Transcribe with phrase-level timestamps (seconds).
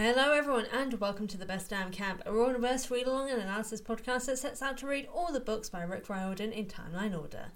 [0.00, 3.80] Hello, everyone, and welcome to the Best Damn Camp, a Riordanverse read along and analysis
[3.80, 7.46] podcast that sets out to read all the books by Rick Riordan in timeline order.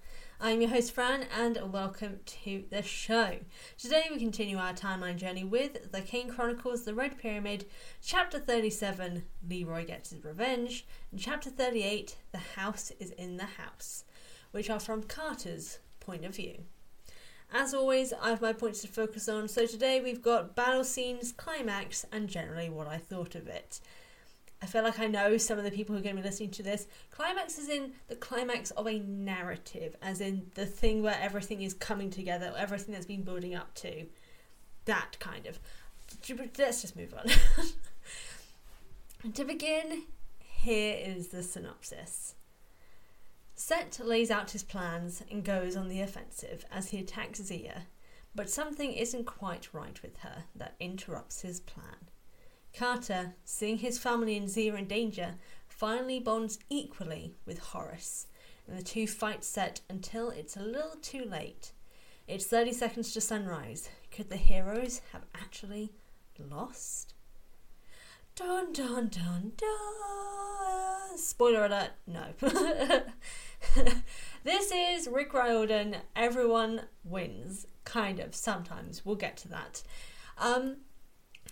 [0.41, 3.36] I'm your host, Fran, and welcome to the show.
[3.78, 7.64] Today, we continue our timeline journey with The Kane Chronicles The Red Pyramid,
[8.03, 14.03] Chapter 37 Leroy Gets His Revenge, and Chapter 38 The House is in the House,
[14.50, 16.64] which are from Carter's point of view.
[17.55, 21.33] As always, I have my points to focus on, so today we've got battle scenes,
[21.33, 23.78] climax, and generally what I thought of it.
[24.62, 26.50] I feel like I know some of the people who are going to be listening
[26.53, 26.86] to this.
[27.11, 31.75] Climax is in the climax of a narrative, as in the thing where everything is
[31.75, 34.06] coming together, everything that's been building up to.
[34.87, 35.59] That kind of.
[36.56, 37.27] Let's just move on.
[39.34, 40.05] to begin,
[40.39, 42.34] here is the synopsis.
[43.64, 47.86] Set lays out his plans and goes on the offensive as he attacks Zia,
[48.34, 52.08] but something isn't quite right with her that interrupts his plan.
[52.77, 55.36] Carter, seeing his family and Zia in danger,
[55.69, 58.27] finally bonds equally with Horus,
[58.66, 61.70] and the two fight Set until it's a little too late.
[62.26, 63.88] It's 30 seconds to sunrise.
[64.10, 65.92] Could the heroes have actually
[66.36, 67.14] lost?
[68.34, 71.16] Dun dun dun dun!
[71.16, 72.25] Spoiler alert, no.
[74.44, 79.05] this is Rick Riordan, Everyone Wins, kind of, sometimes.
[79.05, 79.83] We'll get to that.
[80.38, 80.77] Um,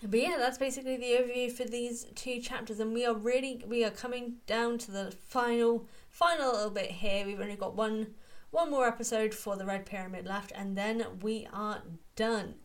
[0.03, 3.85] but yeah, that's basically the overview for these two chapters, and we are really we
[3.85, 7.27] are coming down to the final final little bit here.
[7.27, 8.15] We've only got one
[8.51, 11.83] one more episode for the Red Pyramid left, and then we are
[12.17, 12.57] done.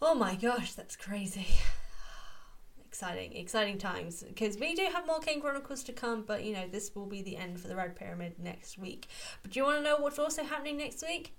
[0.00, 1.46] Oh my gosh, that's crazy
[2.94, 6.68] exciting, exciting times because we do have more Kane Chronicles to come, but you know,
[6.70, 9.08] this will be the end for the Red Pyramid next week.
[9.42, 11.34] But do you want to know what's also happening next week?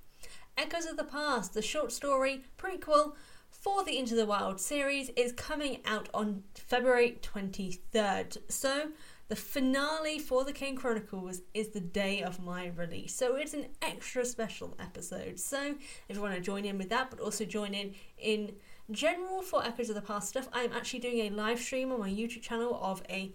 [0.57, 3.13] Echoes of the Past, the short story prequel
[3.49, 8.37] for the Into the Wild series, is coming out on February 23rd.
[8.49, 8.89] So,
[9.29, 13.15] the finale for the Kane Chronicles is the day of my release.
[13.15, 15.39] So, it's an extra special episode.
[15.39, 15.75] So,
[16.09, 18.55] if you want to join in with that, but also join in in
[18.91, 22.09] general for Echoes of the Past stuff, I'm actually doing a live stream on my
[22.09, 23.31] YouTube channel of a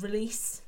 [0.00, 0.62] release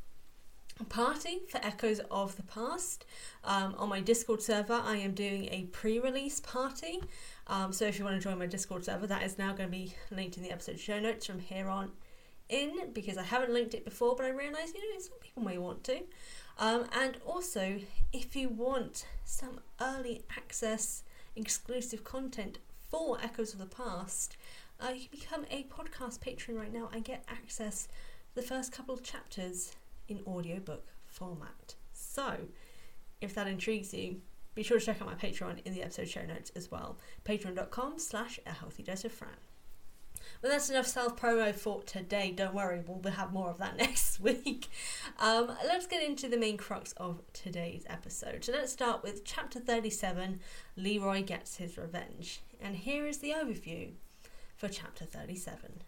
[0.89, 3.05] party for Echoes of the Past.
[3.45, 7.03] Um, on my Discord server, I am doing a pre release party.
[7.47, 9.73] Um, so if you want to join my Discord server, that is now going to
[9.73, 11.93] be linked in the episode show notes from here on
[12.49, 15.59] in because I haven't linked it before, but I realise, you know, some people may
[15.59, 16.03] want to.
[16.59, 17.81] Um, and also,
[18.13, 21.03] if you want some early access
[21.35, 24.37] exclusive content for Echoes of the Past,
[24.81, 28.73] uh, you can become a podcast patron right now and get access to the first
[28.73, 29.73] couple of chapters
[30.09, 31.75] in audiobook format.
[31.93, 32.37] So,
[33.21, 34.21] if that intrigues you,
[34.55, 36.97] be sure to check out my Patreon in the episode show notes as well.
[37.25, 39.31] Patreon.com slash a healthy dose of Fran.
[40.41, 42.33] But that's enough self promo for today.
[42.33, 44.69] Don't worry, we'll have more of that next week.
[45.19, 48.45] Um, let's get into the main crux of today's episode.
[48.45, 50.41] So let's start with chapter 37
[50.77, 52.41] Leroy Gets His Revenge.
[52.61, 53.93] And here is the overview
[54.57, 55.83] for chapter 37.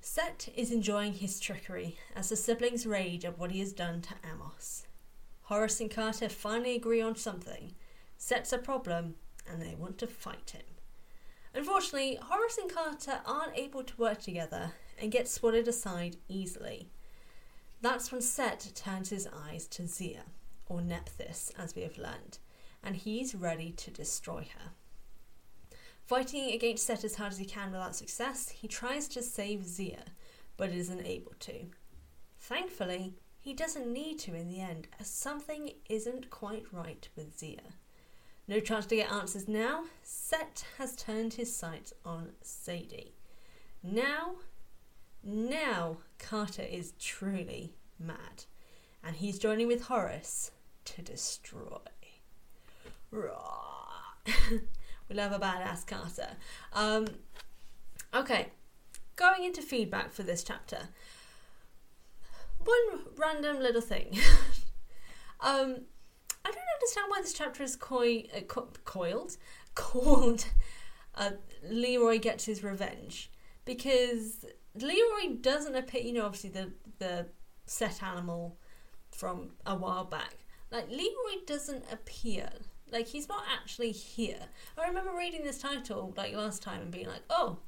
[0.00, 4.14] Set is enjoying his trickery as the siblings rage at what he has done to
[4.30, 4.86] Amos.
[5.42, 7.74] Horus and Carter finally agree on something.
[8.16, 9.14] Set's a problem,
[9.50, 10.62] and they want to fight him.
[11.58, 14.70] Unfortunately, Horus and Carter aren't able to work together
[15.02, 16.88] and get swatted aside easily.
[17.80, 20.22] That's when Set turns his eyes to Zia,
[20.68, 22.38] or Nephthys, as we have learned,
[22.80, 24.70] and he's ready to destroy her.
[26.06, 30.04] Fighting against Set as hard as he can without success, he tries to save Zia,
[30.56, 31.66] but isn't able to.
[32.38, 37.74] Thankfully, he doesn't need to in the end, as something isn't quite right with Zia.
[38.48, 39.84] No chance to get answers now.
[40.02, 43.12] Set has turned his sights on Sadie.
[43.82, 44.36] Now,
[45.22, 48.46] now Carter is truly mad,
[49.04, 50.50] and he's joining with Horus
[50.86, 51.78] to destroy.
[55.08, 56.36] We love a badass Carter.
[56.74, 57.06] Um,
[58.14, 58.48] okay,
[59.16, 60.90] going into feedback for this chapter.
[62.62, 64.18] One random little thing.
[65.40, 65.82] um,
[66.88, 69.36] understand why this chapter is coi- uh, co- coiled,
[69.74, 70.46] called
[71.14, 71.32] uh,
[71.68, 73.30] Leroy Gets His Revenge.
[73.64, 74.44] Because
[74.74, 77.26] Leroy doesn't appear, you know, obviously the, the
[77.66, 78.58] set animal
[79.10, 80.36] from a while back.
[80.70, 82.48] Like, Leroy doesn't appear.
[82.90, 84.40] Like, he's not actually here.
[84.78, 87.58] I remember reading this title, like, last time and being like, oh,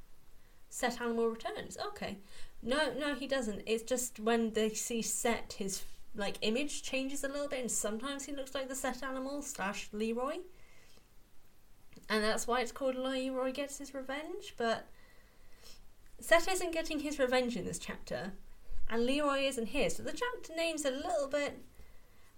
[0.71, 1.77] set animal returns.
[1.89, 2.19] Okay.
[2.63, 3.63] No, no, he doesn't.
[3.67, 5.83] It's just when they see set, his
[6.15, 9.89] like image changes a little bit, and sometimes he looks like the set animal slash
[9.93, 10.39] Leroy,
[12.09, 14.55] and that's why it's called Leroy gets his revenge.
[14.57, 14.87] But
[16.21, 18.33] Set isn't getting his revenge in this chapter,
[18.91, 21.59] and Leroy isn't here, so the chapter name's a little bit.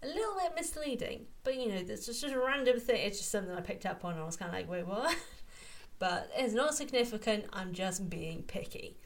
[0.04, 3.06] A little bit misleading, but you know, it's just a random thing.
[3.06, 5.16] It's just something I picked up on, and I was kind of like, "Wait, what?"
[6.00, 7.44] but it's not significant.
[7.52, 8.96] I'm just being picky.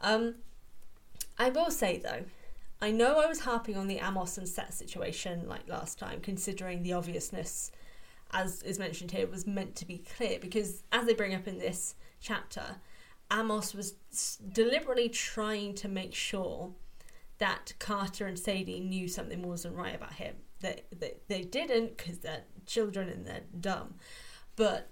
[0.00, 0.36] Um,
[1.38, 2.24] I will say though,
[2.80, 6.82] I know I was harping on the Amos and Set situation like last time, considering
[6.82, 7.70] the obviousness,
[8.32, 11.58] as is mentioned here, was meant to be clear because as they bring up in
[11.58, 12.76] this chapter,
[13.32, 13.94] Amos was
[14.52, 16.72] deliberately trying to make sure
[17.38, 20.36] that Carter and Sadie knew something wasn't right about him.
[20.60, 23.94] That they, they, they didn't because they're children and they're dumb,
[24.54, 24.90] but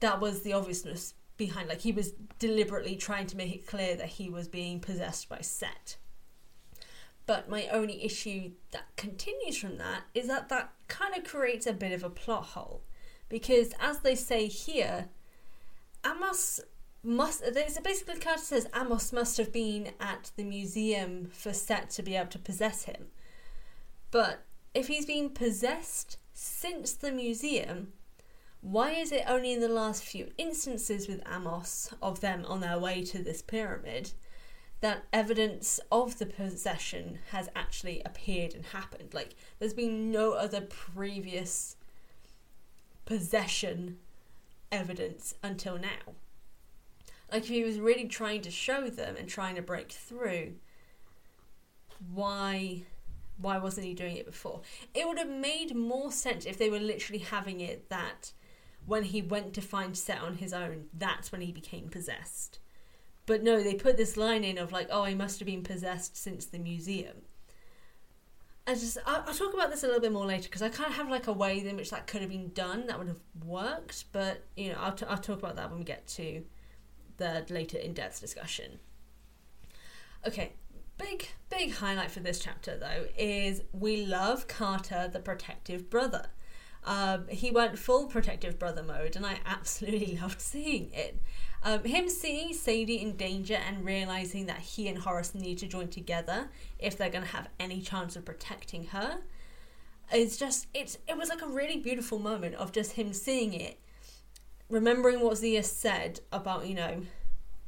[0.00, 1.68] that was the obviousness behind.
[1.68, 5.40] Like he was deliberately trying to make it clear that he was being possessed by
[5.40, 5.96] Set.
[7.26, 11.72] But my only issue that continues from that is that that kind of creates a
[11.72, 12.82] bit of a plot hole.
[13.28, 15.08] Because as they say here,
[16.04, 16.60] Amos
[17.02, 17.42] must.
[17.54, 22.30] Basically, Carter says Amos must have been at the museum for Set to be able
[22.30, 23.06] to possess him.
[24.10, 24.44] But
[24.74, 27.92] if he's been possessed since the museum,
[28.60, 32.78] why is it only in the last few instances with Amos of them on their
[32.78, 34.12] way to this pyramid
[34.84, 39.14] that evidence of the possession has actually appeared and happened.
[39.14, 41.76] Like, there's been no other previous
[43.06, 43.96] possession
[44.70, 46.12] evidence until now.
[47.32, 50.56] Like, if he was really trying to show them and trying to break through,
[52.12, 52.82] why
[53.38, 54.60] why wasn't he doing it before?
[54.92, 58.32] It would have made more sense if they were literally having it that
[58.84, 62.58] when he went to find Set on his own, that's when he became possessed.
[63.26, 66.16] But no, they put this line in of like, oh, I must have been possessed
[66.16, 67.22] since the museum.
[68.66, 70.90] I just, I'll, I'll talk about this a little bit more later because I kind
[70.90, 73.20] of have like a way in which that could have been done that would have
[73.44, 74.04] worked.
[74.12, 76.44] But you know, I'll, t- I'll talk about that when we get to
[77.16, 78.78] the later in-depth discussion.
[80.26, 80.54] Okay,
[80.98, 86.26] big big highlight for this chapter though is we love Carter, the protective brother.
[86.84, 91.18] Um, he went full protective brother mode, and I absolutely loved seeing it.
[91.62, 95.88] Um, him seeing Sadie in danger and realizing that he and Horus need to join
[95.88, 99.20] together if they're going to have any chance of protecting her.
[100.12, 103.80] It's just it's it was like a really beautiful moment of just him seeing it,
[104.68, 107.00] remembering what Zia said about you know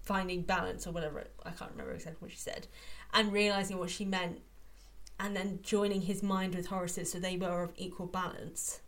[0.02, 2.66] finding balance or whatever I can't remember exactly what she said,
[3.14, 4.42] and realizing what she meant,
[5.18, 8.80] and then joining his mind with Horus's so they were of equal balance.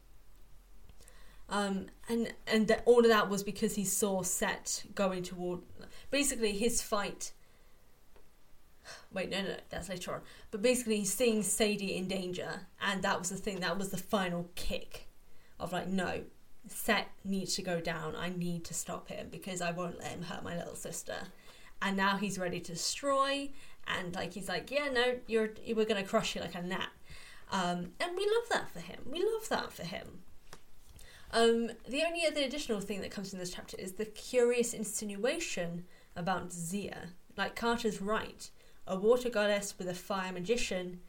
[1.50, 5.60] Um, and and all of that was because he saw Set going toward
[6.10, 7.32] basically his fight.
[9.12, 10.20] Wait, no, no, that's later on.
[10.50, 13.60] But basically, he's seeing Sadie in danger, and that was the thing.
[13.60, 15.08] That was the final kick
[15.58, 16.22] of like, no,
[16.66, 18.14] Set needs to go down.
[18.16, 21.16] I need to stop him because I won't let him hurt my little sister.
[21.80, 23.50] And now he's ready to destroy,
[23.86, 26.90] and like he's like, yeah, no, you're we're gonna crush you like a gnat.
[27.50, 29.00] Um, and we love that for him.
[29.10, 30.20] We love that for him.
[31.30, 35.84] Um, the only other additional thing that comes in this chapter is the curious insinuation
[36.16, 37.10] about Zia.
[37.36, 38.48] Like Carter's right,
[38.86, 41.00] a water goddess with a fire magician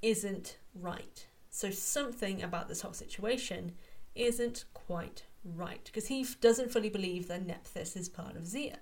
[0.00, 1.26] isn't right.
[1.50, 3.72] So something about this whole situation
[4.14, 8.78] isn't quite right because he f- doesn't fully believe that Nephthys is part of Zia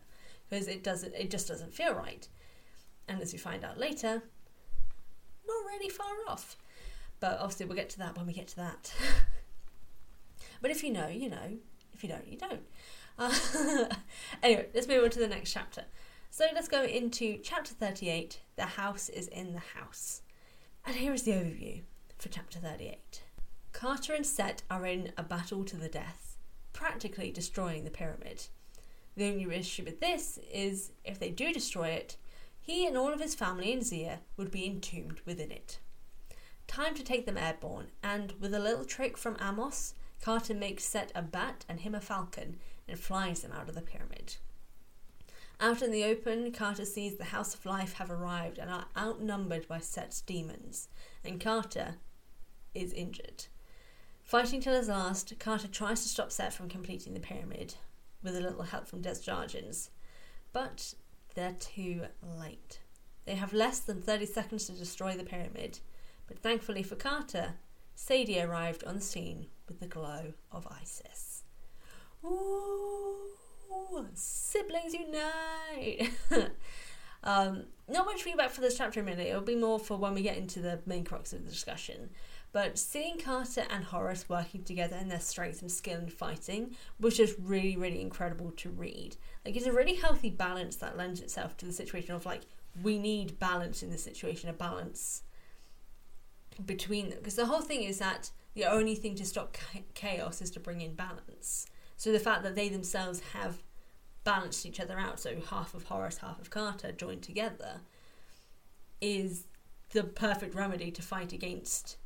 [0.48, 1.14] because it doesn't.
[1.14, 2.28] It just doesn't feel right.
[3.08, 4.22] And as we find out later,
[5.46, 6.56] not really far off.
[7.18, 8.92] But obviously, we'll get to that when we get to that.
[10.60, 11.58] But if you know, you know.
[11.92, 12.62] If you don't, you don't.
[13.18, 13.88] Uh,
[14.42, 15.84] anyway, let's move on to the next chapter.
[16.30, 20.20] So let's go into chapter 38 The House is in the House.
[20.84, 21.82] And here is the overview
[22.18, 23.22] for chapter 38.
[23.72, 26.36] Carter and Set are in a battle to the death,
[26.72, 28.46] practically destroying the pyramid.
[29.16, 32.16] The only issue with this is if they do destroy it,
[32.60, 35.78] he and all of his family in Zia would be entombed within it.
[36.66, 41.12] Time to take them airborne, and with a little trick from Amos, Carter makes Set
[41.14, 42.58] a bat and him a falcon
[42.88, 44.36] and flies them out of the pyramid.
[45.58, 49.66] Out in the open, Carter sees the House of Life have arrived and are outnumbered
[49.66, 50.88] by Set's demons,
[51.24, 51.94] and Carter
[52.74, 53.46] is injured.
[54.22, 57.74] Fighting till his last, Carter tries to stop Set from completing the pyramid
[58.22, 59.90] with a little help from Desjardins,
[60.52, 60.94] but
[61.34, 62.80] they're too late.
[63.24, 65.78] They have less than 30 seconds to destroy the pyramid,
[66.26, 67.54] but thankfully for Carter,
[67.94, 71.44] Sadie arrived on the scene with the glow of Isis.
[72.24, 73.16] Ooh,
[74.14, 76.10] siblings unite!
[77.24, 79.24] um, not much feedback for this chapter, really.
[79.24, 82.10] It'll be more for when we get into the main crux of the discussion.
[82.52, 87.16] But seeing Carter and Horus working together in their strength and skill in fighting was
[87.16, 89.16] just really, really incredible to read.
[89.44, 92.42] Like, it's a really healthy balance that lends itself to the situation of like,
[92.82, 95.22] we need balance in this situation, a balance
[96.64, 97.18] between them.
[97.18, 99.56] Because the whole thing is that the only thing to stop
[99.94, 101.66] chaos is to bring in balance.
[101.98, 103.62] So the fact that they themselves have
[104.24, 107.82] balanced each other out, so half of Horus, half of Carter joined together,
[109.00, 109.44] is
[109.90, 111.98] the perfect remedy to fight against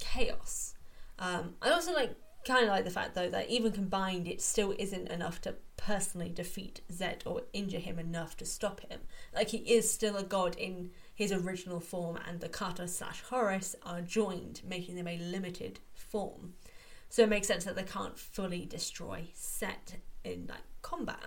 [0.00, 0.74] chaos.
[1.18, 2.16] Um, I also like
[2.46, 6.30] kind of like the fact though that even combined, it still isn't enough to personally
[6.30, 9.00] defeat Set or injure him enough to stop him.
[9.34, 13.74] Like he is still a god in his original form, and the Carter slash horus
[13.82, 16.52] are joined, making them a limited form.
[17.08, 21.26] So it makes sense that they can't fully destroy Set in like combat.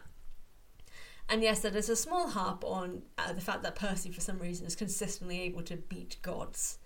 [1.28, 4.40] And yes, there is a small harp on uh, the fact that Percy, for some
[4.40, 6.80] reason, is consistently able to beat gods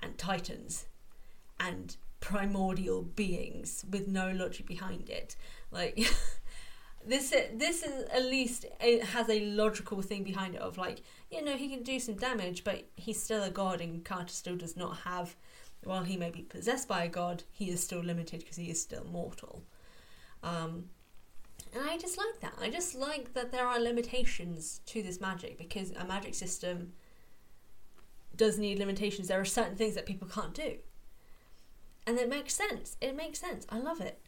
[0.00, 0.86] and titans
[1.60, 5.36] and primordial beings with no logic behind it.
[5.70, 5.96] Like
[7.06, 11.44] this, this is at least it has a logical thing behind it of like, you
[11.44, 14.76] know, he can do some damage, but he's still a god, and Carter still does
[14.76, 15.36] not have.
[15.82, 18.80] While he may be possessed by a god, he is still limited because he is
[18.80, 19.64] still mortal.
[20.42, 20.84] Um,
[21.74, 22.54] and I just like that.
[22.58, 26.92] I just like that there are limitations to this magic because a magic system
[28.34, 29.28] does need limitations.
[29.28, 30.76] There are certain things that people can't do
[32.06, 32.96] and it makes sense.
[33.00, 33.66] It makes sense.
[33.70, 34.20] I love it.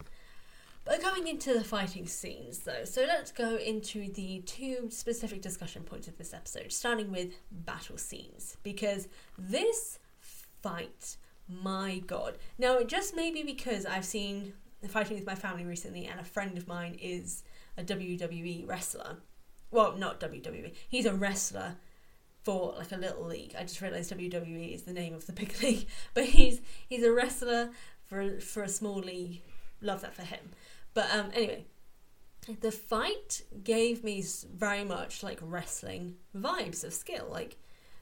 [0.87, 5.83] But going into the fighting scenes, though, so let's go into the two specific discussion
[5.83, 9.99] points of this episode, starting with battle scenes, because this
[10.63, 11.17] fight,
[11.49, 12.39] my god.
[12.57, 14.53] Now, it just may be because I've seen
[14.87, 17.43] fighting with my family recently, and a friend of mine is
[17.77, 19.17] a WWE wrestler.
[19.73, 21.75] Well, not WWE, he's a wrestler
[22.45, 23.57] for like a little league.
[23.59, 27.13] I just realised WWE is the name of the big league, but he's he's a
[27.13, 27.71] wrestler
[28.05, 29.43] for for a small league.
[29.81, 30.51] Love that for him.
[30.97, 31.67] But um, anyway,
[32.63, 37.59] the fight gave me very much like wrestling vibes of skill, like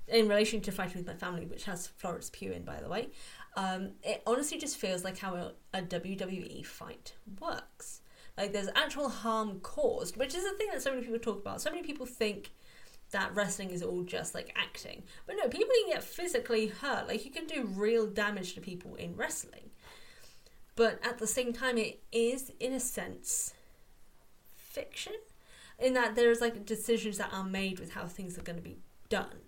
[0.06, 3.08] in relation to fighting with my family, which has Florence Pugh in, by the way.
[3.56, 8.00] Um, it honestly just feels like how a, a WWE fight works.
[8.38, 11.60] Like there's actual harm caused, which is a thing that so many people talk about.
[11.60, 12.52] So many people think
[13.10, 15.02] that wrestling is all just like acting.
[15.26, 17.08] But no, people can get physically hurt.
[17.08, 19.70] Like you can do real damage to people in wrestling.
[20.76, 23.54] But at the same time, it is, in a sense,
[24.56, 25.12] fiction.
[25.78, 28.78] In that there's like decisions that are made with how things are going to be
[29.08, 29.40] done.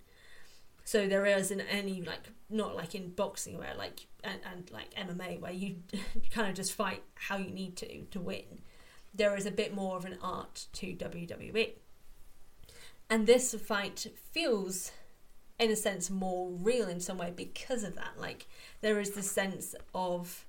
[0.85, 5.41] So there isn't any like not like in boxing where like and, and like MMA
[5.41, 5.77] where you
[6.31, 8.61] kind of just fight how you need to to win.
[9.15, 11.73] There is a bit more of an art to WWE.
[13.09, 14.93] And this fight feels,
[15.59, 18.19] in a sense, more real in some way because of that.
[18.19, 18.47] Like,
[18.81, 20.45] there is this sense of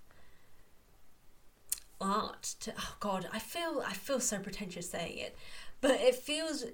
[2.00, 5.36] art to oh god i feel i feel so pretentious saying it
[5.82, 6.66] but it feels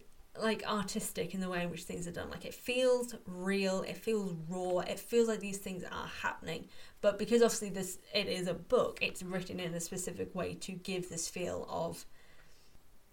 [0.41, 3.97] like artistic in the way in which things are done like it feels real it
[3.97, 6.67] feels raw it feels like these things are happening
[7.01, 10.71] but because obviously this it is a book it's written in a specific way to
[10.71, 12.05] give this feel of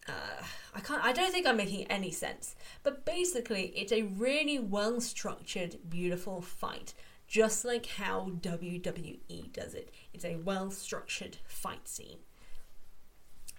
[0.09, 0.43] uh,
[0.75, 1.05] I can't.
[1.05, 2.57] I don't think I'm making any sense.
[2.83, 6.95] But basically, it's a really well structured, beautiful fight,
[7.31, 9.95] just like how WWE does it.
[10.13, 12.19] It's a well structured fight scene.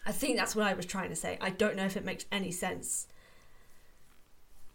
[0.05, 1.37] I think that's what I was trying to say.
[1.39, 3.07] I don't know if it makes any sense.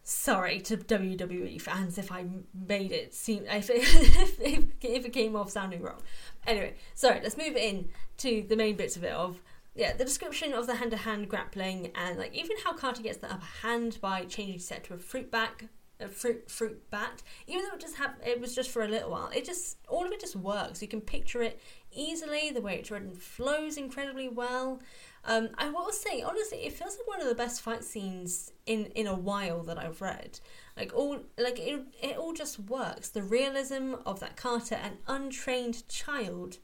[0.03, 2.25] Sorry to WWE fans if I
[2.55, 3.83] made it seem if it,
[4.41, 6.01] if, it came off sounding wrong.
[6.47, 7.21] Anyway, sorry.
[7.23, 9.13] Let's move in to the main bits of it.
[9.13, 9.43] Of
[9.75, 13.19] yeah, the description of the hand to hand grappling and like even how Carter gets
[13.19, 15.67] the upper hand by changing set to a fruit back
[16.01, 17.23] a fruit fruit bat.
[17.47, 20.07] Even though it just have it was just for a little while, it just all
[20.07, 20.83] of it just works.
[20.83, 21.61] You can picture it
[21.93, 22.51] easily.
[22.51, 24.81] The way it's written flows incredibly well.
[25.25, 28.87] Um, I will say honestly, it feels like one of the best fight scenes in
[28.95, 30.41] in a while that I've read.
[30.77, 33.09] Like all like it it all just works.
[33.09, 36.59] The realism of that Carter, an untrained child,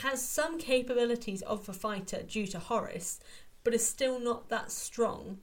[0.00, 3.20] has some capabilities of a fighter due to horace
[3.64, 5.38] but is still not that strong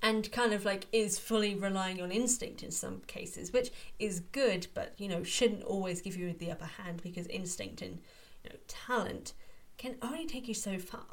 [0.00, 4.66] and kind of like is fully relying on instinct in some cases, which is good,
[4.74, 8.00] but you know, shouldn't always give you the upper hand because instinct and
[8.44, 9.32] you know, talent
[9.78, 11.06] can only take you so far.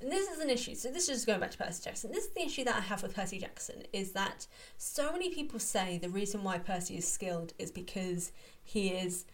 [0.00, 0.74] And this is an issue.
[0.74, 2.12] So this is going back to Percy Jackson.
[2.12, 4.46] This is the issue that I have with Percy Jackson is that
[4.76, 8.30] so many people say the reason why Percy is skilled is because
[8.62, 9.24] he is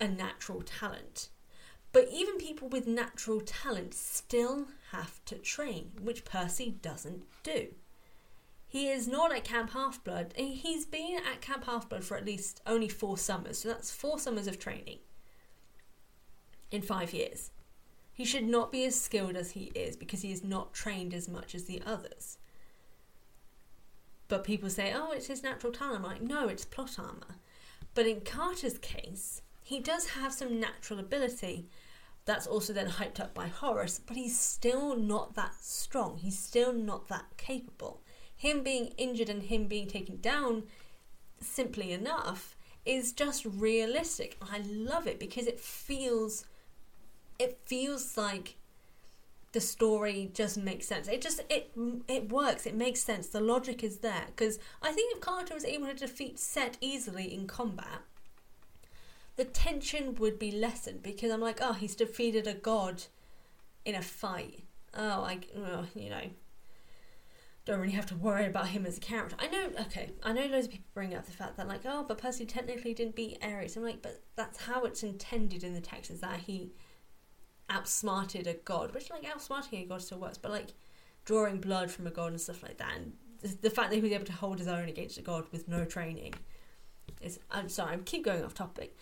[0.00, 1.28] a natural talent.
[1.92, 7.68] But even people with natural talent still have to train, which Percy doesn't do.
[8.72, 10.32] He is not at Camp Half Blood.
[10.34, 14.18] He's been at Camp Half Blood for at least only four summers, so that's four
[14.18, 15.00] summers of training
[16.70, 17.50] in five years.
[18.14, 21.28] He should not be as skilled as he is because he is not trained as
[21.28, 22.38] much as the others.
[24.28, 25.96] But people say, oh, it's his natural talent.
[25.96, 27.36] I'm like, no, it's plot armor.
[27.92, 31.68] But in Carter's case, he does have some natural ability
[32.24, 36.16] that's also then hyped up by Horus, but he's still not that strong.
[36.16, 38.00] He's still not that capable.
[38.42, 40.64] Him being injured and him being taken down
[41.40, 44.36] simply enough is just realistic.
[44.42, 46.44] I love it because it feels
[47.38, 48.56] it feels like
[49.52, 51.06] the story just makes sense.
[51.06, 51.70] It just it
[52.08, 52.66] it works.
[52.66, 53.28] It makes sense.
[53.28, 57.32] The logic is there because I think if Carter was able to defeat Set easily
[57.32, 58.00] in combat,
[59.36, 63.04] the tension would be lessened because I'm like, oh, he's defeated a god
[63.84, 64.64] in a fight.
[64.94, 66.24] Oh, I, oh, you know,
[67.64, 69.36] don't really have to worry about him as a character.
[69.38, 72.04] I know, okay, I know loads of people bring up the fact that, like, oh,
[72.06, 73.76] but Percy technically didn't beat Ares.
[73.76, 76.72] I'm like, but that's how it's intended in the text, is that he
[77.70, 80.74] outsmarted a god, which, like, outsmarting a god still works, but, like,
[81.24, 83.12] drawing blood from a god and stuff like that, and
[83.60, 85.84] the fact that he was able to hold his own against a god with no
[85.84, 86.34] training
[87.20, 88.96] is, I'm sorry, I keep going off topic.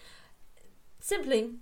[0.99, 1.55] Simply,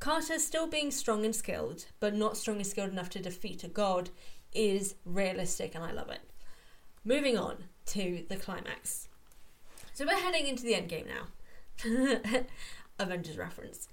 [0.00, 3.68] Carter still being strong and skilled, but not strong and skilled enough to defeat a
[3.68, 4.10] god,
[4.52, 6.20] is realistic, and I love it.
[7.04, 9.08] Moving on to the climax.
[9.92, 12.44] So we're heading into the end game now.
[13.00, 13.88] Avengers reference.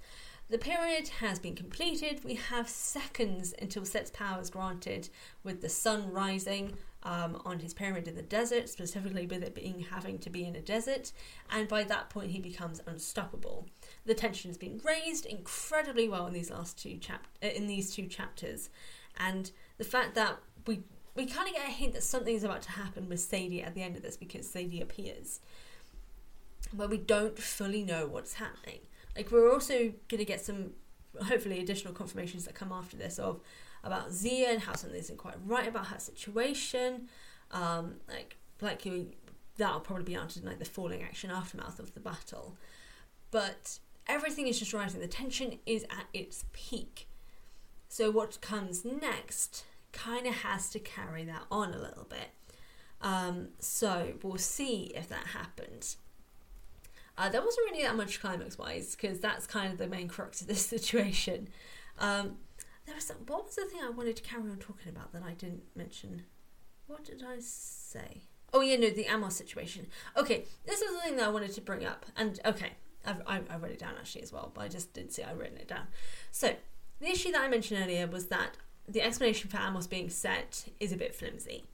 [0.48, 2.24] The period has been completed.
[2.24, 5.08] We have seconds until Set's power is granted,
[5.42, 9.86] with the sun rising um, on his pyramid in the desert, specifically with it being
[9.90, 11.12] having to be in a desert,
[11.50, 13.68] and by that point he becomes unstoppable.
[14.04, 17.94] The tension has been raised incredibly well in these last two chap uh, in these
[17.94, 18.70] two chapters,
[19.16, 20.82] and the fact that we
[21.14, 23.74] we kind of get a hint that something is about to happen with Sadie at
[23.74, 25.40] the end of this because Sadie appears,
[26.72, 28.80] but we don't fully know what's happening.
[29.16, 30.70] Like we're also going to get some
[31.22, 33.40] hopefully additional confirmations that come after this of
[33.82, 37.08] about Zia and how something isn't quite right about her situation.
[37.50, 39.10] Um, like like you,
[39.56, 42.56] that'll probably be answered in like the falling action aftermath of the battle,
[43.30, 45.00] but everything is just rising.
[45.00, 47.08] The tension is at its peak.
[47.88, 52.30] So what comes next kind of has to carry that on a little bit.
[53.00, 55.96] Um, so we'll see if that happens.
[57.16, 60.40] Uh, there wasn't really that much climax wise because that's kind of the main crux
[60.40, 61.48] of this situation.
[61.98, 62.36] Um,
[62.86, 65.22] there was some, what was the thing I wanted to carry on talking about that
[65.22, 66.24] I didn't mention?
[66.86, 68.22] What did I say?
[68.52, 69.86] Oh yeah, no, the Amos situation.
[70.16, 72.72] Okay, this is the thing that I wanted to bring up, and okay,
[73.06, 75.32] I've, I, I wrote it down actually as well, but I just didn't see I
[75.32, 75.86] written it down.
[76.32, 76.54] So
[77.00, 78.56] the issue that I mentioned earlier was that
[78.88, 81.64] the explanation for Amos being set is a bit flimsy.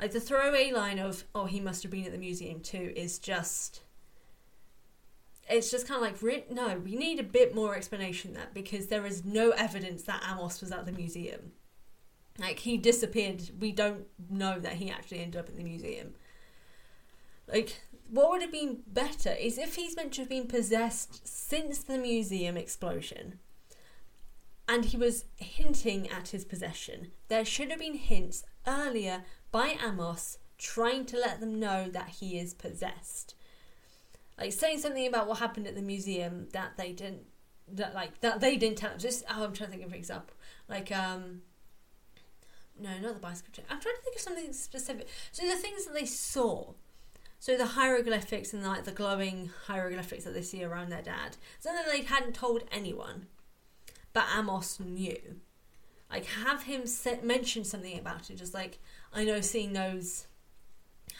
[0.00, 3.18] Like the throwaway line of "Oh, he must have been at the museum too" is
[3.18, 3.82] just.
[5.48, 9.04] It's just kind of like no, we need a bit more explanation there because there
[9.04, 11.52] is no evidence that Amos was at the museum.
[12.38, 13.50] Like he disappeared.
[13.60, 16.14] We don't know that he actually ended up in the museum.
[17.46, 21.82] Like what would have been better is if he's meant to have been possessed since
[21.82, 23.38] the museum explosion
[24.68, 27.08] and he was hinting at his possession.
[27.28, 32.38] There should have been hints earlier by Amos trying to let them know that he
[32.38, 33.34] is possessed.
[34.38, 37.26] Like saying something about what happened at the museum that they didn't
[37.72, 38.96] that like that they didn't tell.
[38.96, 40.34] Just oh, I'm trying to think of an example.
[40.68, 41.42] Like um
[42.78, 43.64] no, not the bicycle.
[43.70, 45.08] I'm trying to think of something specific.
[45.30, 46.72] So the things that they saw.
[47.38, 51.36] So the hieroglyphics and like the glowing hieroglyphics that they see around their dad.
[51.60, 53.26] Something they hadn't told anyone
[54.14, 55.18] but Amos knew.
[56.10, 56.84] Like, have him
[57.22, 58.36] mention something about it.
[58.36, 58.78] Just like,
[59.12, 60.28] I know seeing those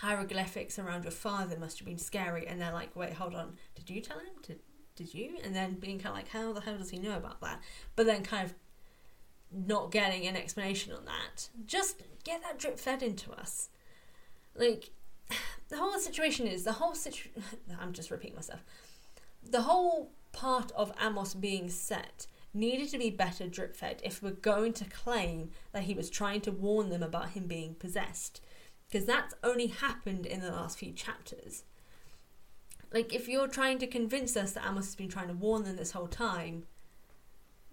[0.01, 2.47] hieroglyphics around your father must have been scary.
[2.47, 3.59] And they're like, wait, hold on.
[3.75, 4.27] Did you tell him?
[4.43, 4.61] Did,
[4.95, 5.39] did you?
[5.43, 7.61] And then being kind of like, how the hell does he know about that?
[7.97, 8.55] But then kind of
[9.51, 11.49] not getting an explanation on that.
[11.67, 13.71] Just get that drip fed into us.
[14.55, 14.91] Like,
[15.69, 17.43] the whole situation is, the whole situation,
[17.81, 18.63] I'm just repeating myself.
[19.43, 24.31] The whole part of Amos being set needed to be better drip fed if we're
[24.31, 28.41] going to claim that he was trying to warn them about him being possessed.
[28.89, 31.65] Because that's only happened in the last few chapters.
[32.93, 35.77] Like, if you're trying to convince us that Amos has been trying to warn them
[35.77, 36.65] this whole time,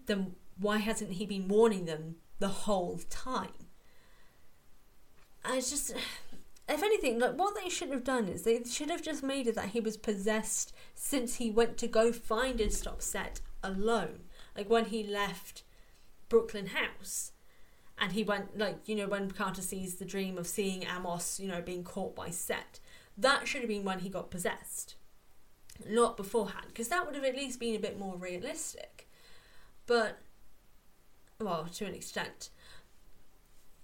[0.07, 3.67] then why hasn't he been warning them the whole time?
[5.45, 5.91] And it's just,
[6.69, 9.55] if anything, like what they should have done is they should have just made it
[9.55, 14.21] that he was possessed since he went to go find and stop Set alone.
[14.55, 15.63] Like when he left
[16.29, 17.31] Brooklyn House
[17.97, 21.47] and he went, like, you know, when Carter sees the dream of seeing Amos, you
[21.47, 22.79] know, being caught by Set,
[23.17, 24.95] that should have been when he got possessed,
[25.87, 29.07] not beforehand, because that would have at least been a bit more realistic.
[29.85, 30.19] But,
[31.39, 32.49] well, to an extent.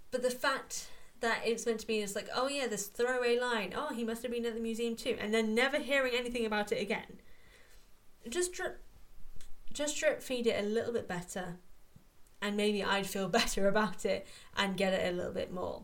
[0.10, 0.88] But the fact
[1.19, 4.23] that it's meant to be is like, oh yeah, this throwaway line, oh, he must
[4.23, 7.19] have been at the museum too, and then never hearing anything about it again.
[8.30, 8.53] Just
[9.77, 11.57] just drip feed it a little bit better,
[12.41, 15.83] and maybe I'd feel better about it and get it a little bit more.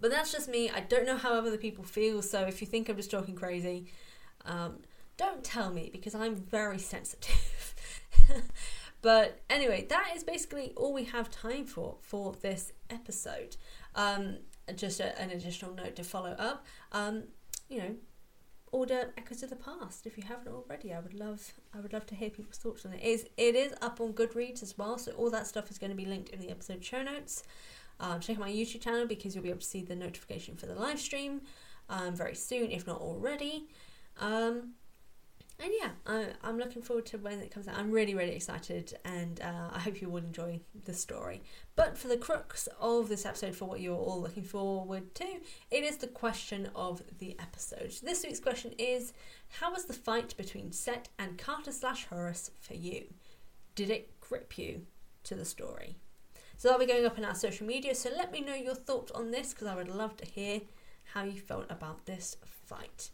[0.00, 0.70] But that's just me.
[0.70, 3.86] I don't know how other people feel, so if you think I'm just talking crazy,
[4.44, 4.78] um,
[5.16, 7.74] don't tell me because I'm very sensitive.
[9.02, 13.56] but anyway, that is basically all we have time for for this episode.
[13.94, 14.38] Um,
[14.74, 16.66] just a, an additional note to follow up.
[16.92, 17.24] Um,
[17.68, 17.94] you know,
[18.76, 20.92] order Echoes of the Past if you haven't already.
[20.92, 23.00] I would love I would love to hear people's thoughts on it.
[23.02, 25.90] It is it is up on Goodreads as well, so all that stuff is going
[25.90, 27.42] to be linked in the episode show notes.
[27.98, 30.66] Um, check out my YouTube channel because you'll be able to see the notification for
[30.66, 31.40] the live stream
[31.88, 33.68] um, very soon, if not already.
[34.20, 34.74] Um,
[35.58, 37.78] and yeah, I, I'm looking forward to when it comes out.
[37.78, 41.42] I'm really, really excited, and uh, I hope you will enjoy the story.
[41.76, 45.24] But for the crux of this episode, for what you're all looking forward to,
[45.70, 47.94] it is the question of the episode.
[48.02, 49.14] This week's question is
[49.60, 53.06] How was the fight between Set and Carter slash Horus for you?
[53.74, 54.82] Did it grip you
[55.24, 55.96] to the story?
[56.58, 59.12] So that'll be going up in our social media, so let me know your thoughts
[59.12, 60.60] on this because I would love to hear
[61.14, 63.10] how you felt about this fight.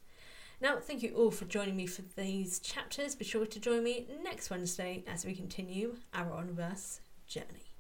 [0.63, 3.17] Now, thank you all for joining me for these chapters.
[3.17, 7.75] Be sure to join me next Wednesday as we continue our Onverse journey.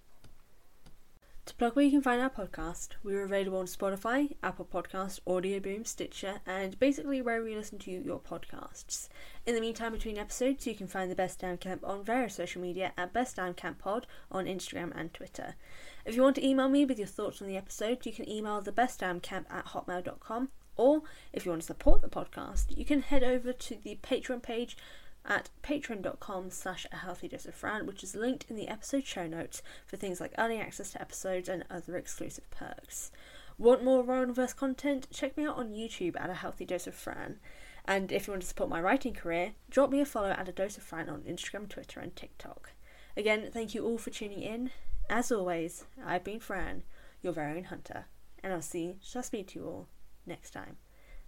[1.47, 5.61] To plug where you can find our podcast, we're available on Spotify, Apple Podcast, Audio
[5.61, 9.09] Boom, Stitcher, and basically wherever you listen to your podcasts.
[9.47, 12.61] In the meantime, between episodes, you can find the Best Damn Camp on various social
[12.63, 15.55] media at Best Damn Camp Pod on Instagram and Twitter.
[16.05, 18.61] If you want to email me with your thoughts on the episode, you can email
[18.61, 23.03] the Best Camp at hotmail.com or if you want to support the podcast, you can
[23.03, 24.77] head over to the Patreon page
[25.25, 29.27] at patreon.com slash a healthy dose of fran which is linked in the episode show
[29.27, 33.11] notes for things like early access to episodes and other exclusive perks.
[33.59, 35.07] Want more Riordanverse content?
[35.13, 37.39] Check me out on youtube at a healthy dose of fran.
[37.85, 40.53] And if you want to support my writing career drop me a follow at a
[40.53, 42.73] dose of fran on instagram twitter and tiktok.
[43.17, 44.71] Again thank you all for tuning in.
[45.09, 46.83] As always i've been fran
[47.23, 48.07] your very own hunter
[48.43, 49.89] and i'll see shall speak to you all
[50.27, 50.77] next time.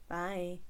[0.08, 0.60] Bye.